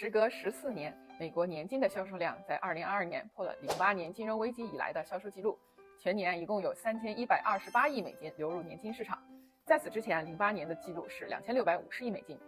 [0.00, 5.58] 时隔十四年，美国年金的销售量在二零二二年破了零八年金融危机以来的销售记录，
[5.98, 9.20] 全年一共有三千一百二十八亿美金流入年金市场。
[9.64, 12.38] 在此之前，零八年的记录是两千六百五十亿美金。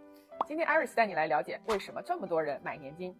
[0.45, 3.13] 今天，Iris 带你来了解为什么这么多人买年金。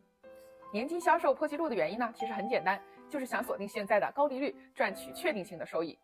[0.72, 2.10] 年金销售破纪录的原因呢？
[2.16, 6.00] 其实很简单，就是想锁定现在的高利率，赚取确定性的收益。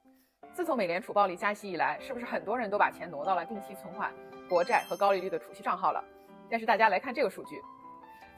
[0.52, 4.14] 自从美联储暴力加息以来，是不是很多人都把钱挪到了定期存款、
[4.50, 6.04] 国债和高利率的储蓄账号了？
[6.50, 7.62] 但是大家来看这个数据。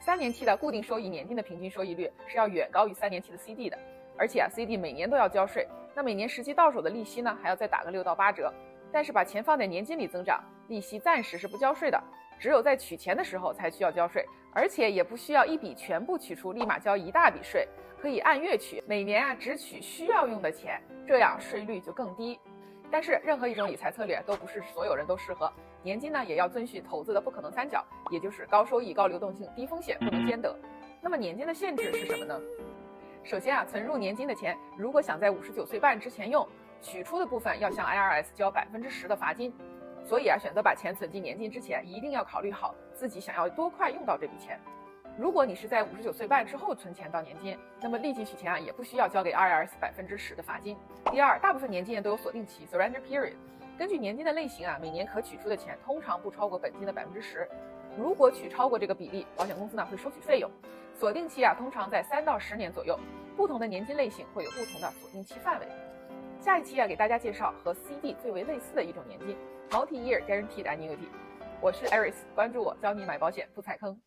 [0.00, 3.78] 三年期的固定收益年金的平均收益率是要远高于三年期的 CD 的，
[4.16, 8.50] 而且啊，CD 每年都要交税，那每年实际到手的利息呢，还要再打个六到八折。
[8.90, 12.02] 但是把钱放在年金里增长，利息暂时是不交税的，
[12.38, 14.24] 只有在取钱的时候才需要交税，
[14.54, 17.68] 而且也不需要一笔全部取出，立马交一大笔税，
[18.00, 22.40] 可以按月取，每年啊只取需要用的钱，这样税率就更低。
[22.90, 30.54] 但是任何一种理财策略都不是所有人都适合，年金呢也要遵循投资的不可能三角，也就是高收益、高流动性、低风险，不能兼得。
[31.00, 32.40] 那么年金的限制是什么呢？
[33.22, 36.46] 首先啊，存入年金的钱，如果想在五十九岁半之前用，
[36.80, 39.52] 取出的部分要向 IRS 交百分之十的罚金。
[40.02, 44.58] 所以啊，选择把钱存进年金之前，一定要考虑好自己想要多快用到这笔钱。
[45.20, 50.74] 如果你是在五十九岁半之后存钱到年金，那么立即取钱啊，也不需要交给 IRS 百分之十的罚金。
[51.12, 53.34] 第二，大部分年金都有锁定期 （surrender period）。
[53.76, 57.46] 根据年金的类型啊，每年可取出的钱通常不超过本金的百分之十。
[57.98, 60.50] 如果取超过这个比例，保险公司呢会收取费用。
[60.94, 62.98] 锁定期啊，通常在三到十年左右。
[63.36, 65.66] 不同的年金类型会有不同的锁定期范围。
[66.40, 69.36] 下一期啊，给大家介绍和 CD 最为类似的一种年金
[69.68, 71.08] ——Multi-Year Guaranteed Annuity。
[71.60, 74.00] 我是 Eris，关注我，教你买保险不踩坑。